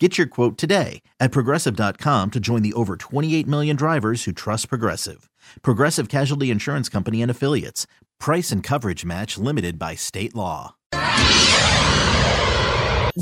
[0.00, 4.68] Get your quote today at progressive.com to join the over 28 million drivers who trust
[4.68, 5.30] Progressive.
[5.62, 7.86] Progressive Casualty Insurance Company and Affiliates.
[8.18, 10.74] Price and coverage match limited by state law.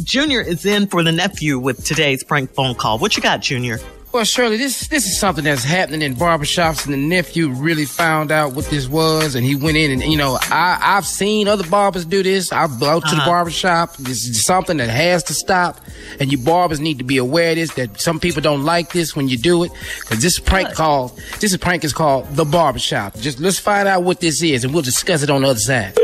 [0.03, 2.99] Junior is in for the nephew with today's prank phone call.
[2.99, 3.79] What you got, Junior?
[4.13, 8.31] Well, Shirley, this this is something that's happening in barbershops, and the nephew really found
[8.31, 11.67] out what this was, and he went in and you know I I've seen other
[11.67, 12.53] barbers do this.
[12.53, 13.17] I've go to uh-huh.
[13.17, 13.97] the barbershop.
[13.97, 15.81] This is something that has to stop,
[16.21, 17.73] and you barbers need to be aware of this.
[17.73, 20.77] That some people don't like this when you do it, because this prank what?
[20.77, 23.15] called this is prank is called the barbershop.
[23.17, 25.97] Just let's find out what this is, and we'll discuss it on the other side.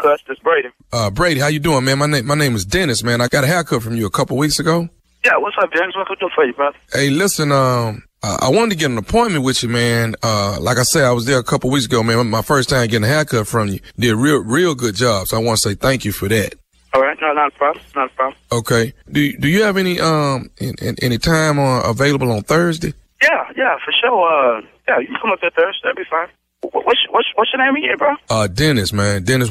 [0.00, 0.70] Cuss, this Brady.
[0.92, 1.98] Uh, Brady, how you doing, man?
[1.98, 3.20] My name my name is Dennis, man.
[3.20, 4.88] I got a haircut from you a couple weeks ago.
[5.26, 5.96] Yeah, what's up, James?
[5.96, 6.76] What can do for you, brother?
[6.92, 10.14] Hey, listen, um, I wanted to get an appointment with you, man.
[10.22, 12.30] Uh, like I said, I was there a couple weeks ago, man.
[12.30, 13.80] My first time getting a haircut from you.
[13.98, 15.26] Did a real, real good job.
[15.26, 16.54] So I want to say thank you for that.
[16.94, 18.38] All right, no, not a problem, not a problem.
[18.52, 18.94] Okay.
[19.10, 22.94] Do Do you have any um in, in, any time uh, available on Thursday?
[23.20, 24.58] Yeah, yeah, for sure.
[24.58, 25.80] Uh, yeah, you can come up there Thursday.
[25.82, 26.28] That'd be fine.
[26.60, 28.14] What's what's what's your name again, bro?
[28.30, 29.50] Uh, Dennis, man, Dennis.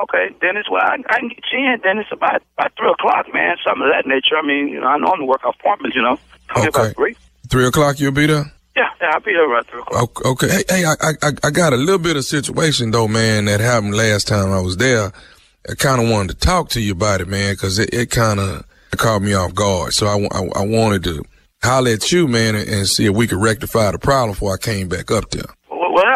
[0.00, 0.66] Okay, Dennis.
[0.70, 3.56] Well, I, I can get you in, Dennis, about about three o'clock, man.
[3.64, 4.36] Something of that nature.
[4.36, 5.96] I mean, you know, I normally work appointments.
[5.96, 6.18] You know,
[6.56, 6.68] okay.
[6.68, 7.16] About three.
[7.48, 8.52] Three o'clock, you'll be there.
[8.74, 10.24] Yeah, yeah, I'll be there about three o'clock.
[10.24, 13.60] Okay, hey, hey, I, I, I got a little bit of situation though, man, that
[13.60, 15.12] happened last time I was there.
[15.68, 18.40] I kind of wanted to talk to you about it, man, because it, it kind
[18.40, 18.64] of
[18.96, 19.92] caught me off guard.
[19.92, 21.22] So I, I, I wanted to
[21.62, 24.56] holler at you, man, and, and see if we could rectify the problem before I
[24.56, 25.54] came back up there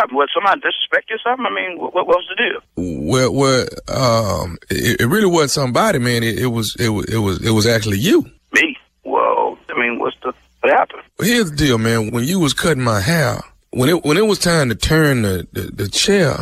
[0.06, 0.16] happened?
[0.16, 1.46] Was somebody disrespect you or something?
[1.46, 2.60] I mean, what, what was the deal?
[2.76, 6.22] Well, well, um, it, it really wasn't somebody, man.
[6.22, 8.22] It, it, was, it was, it was, it was actually you.
[8.52, 8.76] Me?
[9.04, 11.02] Well, I mean, what's the what happened?
[11.18, 12.10] Well, here's the deal, man.
[12.10, 13.40] When you was cutting my hair,
[13.70, 16.38] when it when it was time to turn the the, the chair,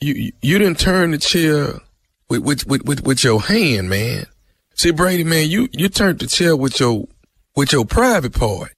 [0.00, 1.74] you you didn't turn the chair
[2.28, 4.26] with with, with with with your hand, man.
[4.74, 7.06] See, Brady, man, you you turned the chair with your
[7.56, 8.72] with your private part.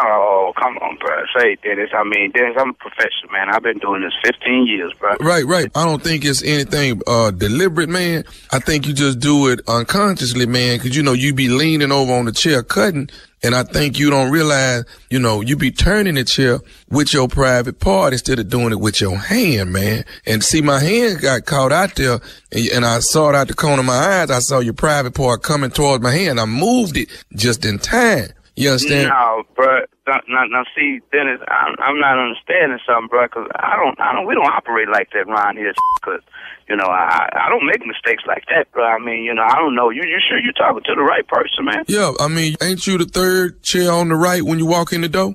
[0.00, 1.24] Oh, come on, bro.
[1.36, 1.90] Say, Dennis.
[1.92, 3.48] I mean, Dennis, I'm a professional, man.
[3.50, 5.16] I've been doing this 15 years, bro.
[5.20, 5.70] Right, right.
[5.74, 8.24] I don't think it's anything uh, deliberate, man.
[8.52, 12.12] I think you just do it unconsciously, man, because, you know, you be leaning over
[12.12, 13.08] on the chair cutting,
[13.42, 16.60] and I think you don't realize, you know, you be turning the chair
[16.90, 20.04] with your private part instead of doing it with your hand, man.
[20.26, 22.20] And see, my hand got caught out there
[22.50, 24.30] and, and, I saw it out the corner of my eyes.
[24.30, 26.40] I saw your private part coming towards my hand.
[26.40, 28.28] I moved it just in time.
[28.58, 29.08] You understand?
[29.08, 29.86] No, bro.
[30.06, 33.26] Now, now, see, Dennis, I'm, I'm not understanding something, bro.
[33.26, 35.72] Because I don't, I don't, we don't operate like that around here.
[36.00, 36.22] Because,
[36.68, 38.84] you know, I, I don't make mistakes like that, bro.
[38.84, 39.90] I mean, you know, I don't know.
[39.90, 41.84] You, you sure you're talking to the right person, man?
[41.88, 45.00] Yeah, I mean, ain't you the third chair on the right when you walk in
[45.00, 45.34] the door?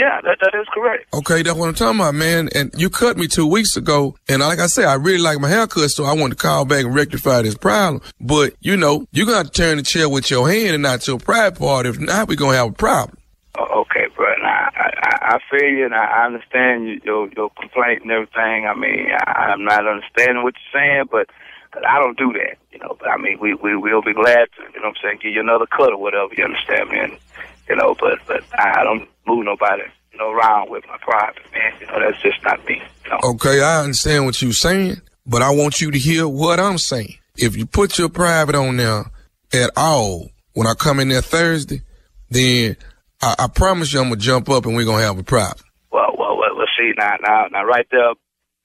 [0.00, 1.12] Yeah, that, that is correct.
[1.12, 2.48] Okay, that's what I'm talking about, man.
[2.54, 4.16] And you cut me two weeks ago.
[4.30, 6.86] And like I said, I really like my haircut, so I want to call back
[6.86, 8.00] and rectify this problem.
[8.18, 11.18] But, you know, you're going to turn the chair with your hand and not your
[11.18, 11.84] pride part.
[11.84, 13.18] If not, we're going to have a problem.
[13.58, 14.34] Oh, okay, bro.
[14.40, 18.66] Now, I, I, I feel you and I understand your, your complaint and everything.
[18.66, 21.28] I mean, I, I'm not understanding what you're saying, but
[21.72, 22.96] Cause I don't do that, you know.
[22.98, 25.32] But I mean, we we will be glad to, you know, what I'm saying, give
[25.32, 26.34] you another cut or whatever.
[26.36, 26.98] You understand me?
[26.98, 27.16] And
[27.70, 31.72] you know, but but I don't move nobody, you know, around with my private man.
[31.80, 32.82] You know, that's just not me.
[33.04, 33.18] You know?
[33.30, 37.16] Okay, I understand what you're saying, but I want you to hear what I'm saying.
[37.36, 39.04] If you put your private on there
[39.52, 41.82] at all when I come in there Thursday,
[42.28, 42.76] then
[43.22, 45.64] I, I promise you I'm gonna jump up and we're gonna have a problem.
[45.92, 48.14] Well, well, well, let's see now, now, now, right there,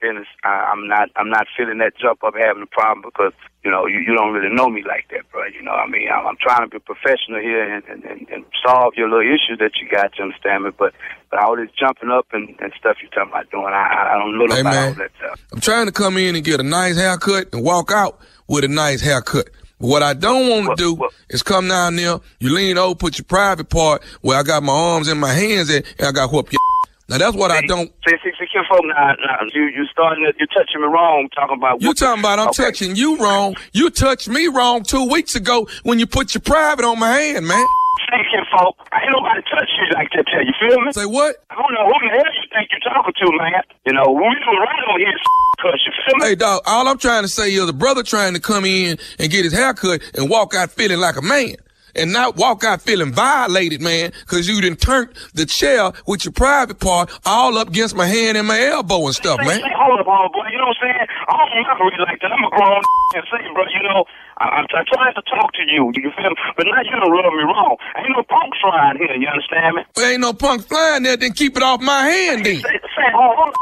[0.01, 3.33] Dennis, I, I'm not, I'm not feeling that jump up having a problem because
[3.65, 5.43] you know, you, you don't really know me like that, bro.
[5.45, 8.45] You know, I mean, I'm, I'm trying to be professional here and, and, and, and
[8.63, 10.69] solve your little issues that you got, you understand me?
[10.77, 10.93] But,
[11.31, 14.37] but all this jumping up and, and stuff you're talking about doing, I, I don't
[14.37, 15.45] know hey, about man, all that stuff.
[15.51, 18.67] I'm trying to come in and get a nice haircut and walk out with a
[18.67, 19.49] nice haircut.
[19.79, 22.93] But what I don't want to do well, is come down there, you lean over,
[22.93, 26.11] put your private part where I got my arms and my hands at, and I
[26.11, 26.59] got whoop your
[27.07, 27.91] now that's what see, I don't.
[28.07, 31.57] See, see, see, folk, now, now, you you starting to, you touching me wrong, talking
[31.57, 31.81] about.
[31.81, 32.63] You talking about I'm okay.
[32.63, 33.55] touching you wrong.
[33.73, 37.47] You touched me wrong two weeks ago when you put your private on my hand,
[37.47, 37.65] man.
[38.09, 40.25] See, folk, ain't nobody touch you like that.
[40.27, 40.91] Tell you feel me?
[40.93, 41.37] Say what?
[41.49, 43.61] I don't know who the hell you think you're talking to, man.
[43.85, 45.13] You know we don't run on here.
[45.61, 46.25] Cause you feel me?
[46.29, 46.61] Hey, dog.
[46.65, 49.53] All I'm trying to say is a brother trying to come in and get his
[49.53, 51.55] hair cut and walk out feeling like a man.
[51.95, 56.31] And not walk out feeling violated, man, because you didn't turn the chair with your
[56.31, 59.59] private part all up against my hand and my elbow and stuff, man.
[59.61, 60.47] say, hold up, hold up, boy.
[60.51, 61.07] You know what I'm saying?
[61.27, 62.31] I don't operate like that.
[62.31, 62.81] I'm a grown
[63.15, 64.05] and say, bro, you know,
[64.37, 65.91] I, I'm, I'm trying to talk to you.
[65.95, 66.35] You feel me?
[66.57, 67.77] But now you done rub me wrong.
[67.97, 69.15] Ain't no punks flying here.
[69.15, 69.81] You understand me?
[69.95, 72.59] There ain't no punk flying there, then keep it off my hand then.
[72.59, 73.53] Say, say, hold on.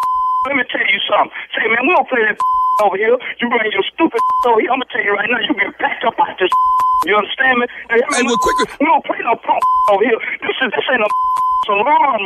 [0.48, 1.32] Let me tell you something.
[1.56, 2.38] Say, man, we don't play that
[2.82, 3.18] over here.
[3.42, 4.72] You bring your stupid over here.
[4.72, 6.50] I'm gonna tell you right now, you get packed up out this.
[7.04, 7.66] You understand me?
[7.92, 8.64] Now, Hey, well, quicker.
[8.80, 9.60] We don't play no punk
[9.92, 10.16] over here.
[10.40, 11.10] This is this ain't a
[11.68, 12.22] salon.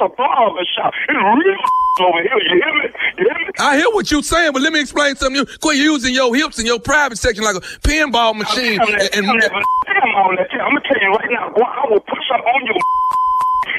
[0.00, 0.94] A barber shop.
[1.04, 1.60] It's real
[2.00, 2.38] over here.
[2.48, 2.88] You hear me?
[3.18, 3.52] You hear me?
[3.60, 5.36] I hear what you're saying, but let me explain something.
[5.36, 8.78] You quit using your hips in your private section like a pinball machine.
[8.78, 10.48] That, And, that, and damn all that.
[10.50, 12.80] I'm gonna tell you right now, boy, I will put something on you.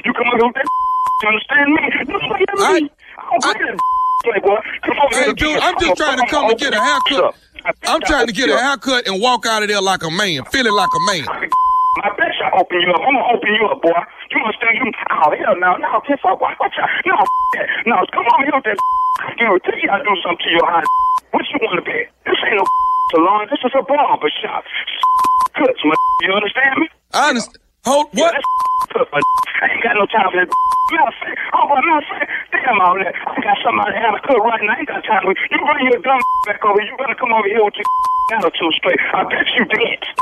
[0.06, 0.68] You come here with that.
[1.24, 1.81] You understand me?
[1.98, 2.46] You me?
[2.62, 3.80] I- I don't play that.
[4.24, 4.60] Playboy.
[5.12, 7.36] Hey, dude, I'm just trying to come and get a haircut.
[7.88, 10.74] I'm trying to get a haircut and walk out of there like a man, feeling
[10.74, 11.28] like a man.
[12.02, 13.02] I bet you I open you up.
[13.06, 13.94] I'm gonna open you up, boy.
[14.34, 14.74] You understand?
[14.81, 16.90] You, oh hell no, no, get fuck, watch out.
[17.06, 17.14] No,
[17.54, 17.68] that.
[17.86, 18.78] no, come over here with that.
[19.38, 20.84] You know, tell you I do something to your hot.
[21.34, 21.98] What you want to be?
[22.30, 22.66] This ain't no
[23.14, 23.48] salon.
[23.50, 24.62] This is a barber shop.
[25.58, 25.96] Cuts, my.
[26.22, 26.86] You understand me?
[27.14, 27.58] I understand.
[27.86, 29.10] Hold, Yeah, what?
[29.14, 29.22] my.
[29.62, 30.50] I ain't got no time for that.
[30.94, 32.30] Matter of fact, oh, matter of fact,
[32.80, 33.13] all that.
[33.15, 34.74] I got somebody having a cut right now.
[34.74, 35.39] I ain't got time for it.
[35.51, 36.80] You bring your dumb back over.
[36.81, 37.88] You better come over here with your
[38.39, 39.00] attitude straight.
[39.13, 40.00] I bet you did.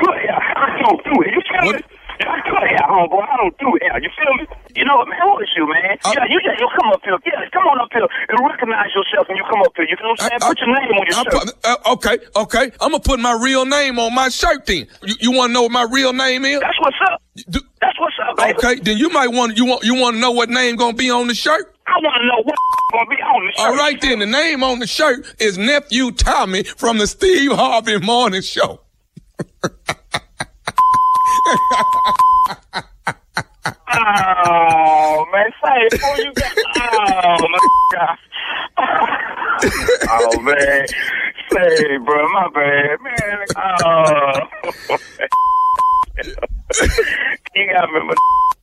[0.00, 0.40] Cut hair.
[0.56, 1.36] I don't do it.
[1.36, 1.76] You feel What?
[1.76, 1.82] me?
[2.16, 3.20] I cut hair, homeboy.
[3.28, 4.00] I don't do hair.
[4.00, 4.46] You feel me?
[4.74, 5.20] You know what, man?
[5.20, 6.00] Who is you, man?
[6.02, 7.12] Uh, yeah, you just you come up here.
[7.28, 9.84] Yeah, come on up here and recognize yourself when you come up here.
[9.84, 10.40] You know what I'm saying?
[10.40, 11.52] I- Put your name on your I shirt.
[11.64, 12.64] uh, okay, okay.
[12.80, 14.86] I'm gonna put my real name on my shirt then.
[15.04, 16.60] You, you want to know what my real name is?
[16.60, 17.20] That's what's up.
[17.50, 18.58] Do- That's what's up, baby.
[18.58, 21.10] okay, then you might want you want you want to know what name gonna be
[21.10, 21.74] on the shirt.
[21.86, 22.56] I want to know what
[22.92, 23.66] gonna be on the shirt.
[23.66, 27.98] All right, then the name on the shirt is nephew Tommy from the Steve Harvey
[27.98, 28.80] Morning Show.
[33.98, 37.58] Oh man, say before you got oh my
[37.92, 38.18] god.
[40.10, 40.86] oh man,
[41.50, 43.46] say bro, my bad, man.
[43.56, 44.98] Oh,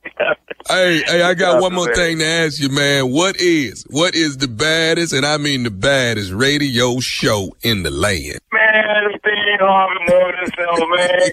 [0.05, 0.37] you got.
[0.69, 3.11] Hey, hey, I got one more thing to ask you, man.
[3.11, 7.91] What is what is the baddest, and I mean the baddest radio show in the
[7.91, 8.39] land?
[8.53, 11.31] Man, Steve Harvey Morning Show, man.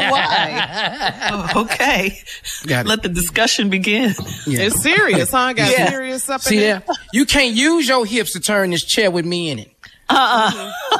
[0.10, 1.52] Why?
[1.56, 2.18] okay.
[2.66, 2.86] Got.
[2.86, 4.14] Let the discussion begin.
[4.46, 4.62] Yeah.
[4.62, 5.52] It's serious, huh?
[5.52, 5.90] Got Yeah.
[5.90, 6.82] serious up See in there?
[7.12, 9.70] You can't use your hips to turn this chair with me in it.
[10.08, 10.50] Uh-uh.
[10.50, 10.99] Mm-hmm.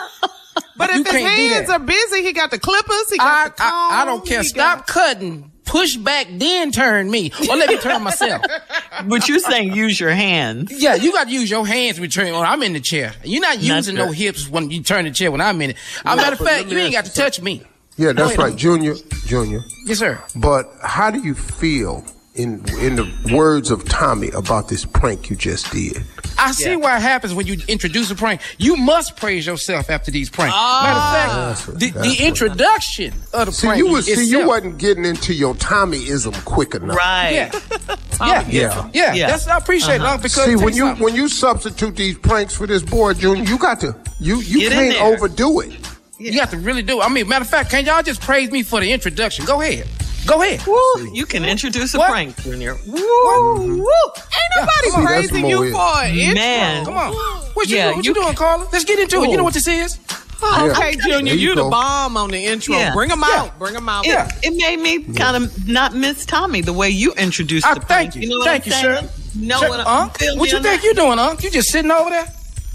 [0.81, 3.62] But You if his hands are busy, he got the clippers, he I, got the
[3.65, 4.43] I, I don't care.
[4.43, 5.53] Stop got- cutting.
[5.67, 7.31] Push back, then turn me.
[7.49, 8.43] Or let me turn myself.
[9.06, 10.73] But you're saying use your hands.
[10.82, 13.12] Yeah, you got to use your hands to turn when I'm in the chair.
[13.25, 15.77] You're not using no hips when you turn the chair when I'm in it.
[16.05, 17.62] As a matter of fact, you ain't got to touch me.
[17.97, 18.38] Yeah, that's Go ahead.
[18.38, 18.94] right, Junior.
[19.26, 19.61] Junior.
[19.87, 20.21] Yes, sir.
[20.35, 22.05] But how do you feel
[22.42, 26.02] in in the words of Tommy about this prank you just did?
[26.38, 28.40] I see what happens when you introduce a prank.
[28.56, 30.54] You must praise yourself after these pranks.
[30.56, 31.64] Matter of fact, ah.
[31.66, 34.78] what- the, that's the what- introduction of the See, prank you was, see, you wasn't
[34.78, 36.96] getting into your Tommyism quick enough.
[36.96, 37.31] Right.
[37.32, 37.60] Yeah.
[38.20, 38.90] yeah, Yeah.
[38.94, 39.26] yeah, Yeah.
[39.28, 40.14] That's I appreciate uh-huh.
[40.14, 41.04] it because See, when you something.
[41.04, 44.72] when you substitute these pranks for this boy, Junior, you got to you you Get
[44.72, 45.72] can't overdo it.
[46.19, 47.00] you have to really do.
[47.00, 47.04] it.
[47.04, 49.44] I mean, matter of fact, can y'all just praise me for the introduction?
[49.44, 49.87] Go ahead,
[50.26, 50.67] go ahead.
[50.67, 52.11] Woo, you can introduce a What?
[52.11, 52.76] prank, Junior.
[52.87, 53.87] Woo, woo!
[54.17, 55.72] Ain't nobody See, praising you it.
[55.72, 56.34] for an intro.
[56.34, 56.84] Man.
[56.84, 57.12] Come on,
[57.55, 58.66] what you, Yeah, what you you doing, Carla?
[58.73, 59.30] Let's get into it.
[59.30, 59.99] You know what this is?
[60.42, 61.18] Okay, Yeah.
[61.18, 62.75] Junior, you you the bomb on the intro.
[62.75, 62.95] Yeah.
[62.95, 63.42] Bring him Yeah.
[63.42, 63.59] out.
[63.59, 64.06] Bring him out.
[64.06, 64.30] Yeah.
[64.42, 68.12] It made me kind of not miss Tommy the way you introduced Ah, the prank.
[68.14, 69.09] thank you, know what thank I'm you, saying?
[69.09, 69.11] sir.
[69.37, 70.83] Know Sir, what Unc, what you on think that?
[70.83, 71.42] you doing, Unc?
[71.42, 72.26] You just sitting over there?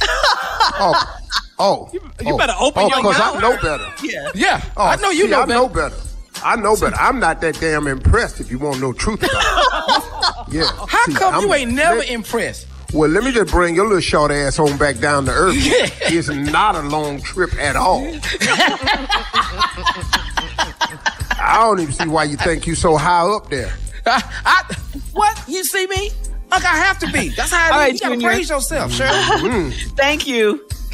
[0.78, 1.20] Oh,
[1.60, 3.36] oh, you oh, better open oh, your 'cause mouth.
[3.38, 3.94] I know better.
[4.04, 4.30] Yeah.
[4.36, 5.54] Yeah, Oh, I know you see, know I better.
[5.60, 5.96] know better.
[6.46, 8.40] I know but I'm not that damn impressed.
[8.40, 10.54] If you want to know truth about it.
[10.54, 10.70] yeah.
[10.88, 12.68] How See, come I'm- you ain't never let- impressed?
[12.94, 15.56] Well, let me just bring your little short ass home back down to earth.
[15.58, 15.90] Yeah.
[16.04, 18.06] It's not a long trip at all.
[21.38, 23.74] I don't even see why you think you so high up there.
[24.06, 24.76] I, I,
[25.14, 25.44] what?
[25.48, 26.12] You see me?
[26.52, 27.30] Look, I have to be.
[27.30, 27.94] That's how All it right.
[27.94, 28.30] You gotta Junior.
[28.30, 29.08] praise yourself, sure.
[29.08, 29.96] Mm-hmm.
[29.96, 30.65] Thank you,